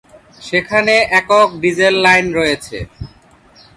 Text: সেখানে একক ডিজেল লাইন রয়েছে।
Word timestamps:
সেখানে 0.41 0.93
একক 1.19 1.49
ডিজেল 1.61 1.95
লাইন 2.05 2.25
রয়েছে। 2.39 2.77